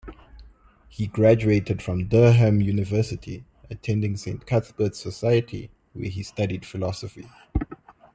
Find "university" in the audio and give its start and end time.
2.59-3.45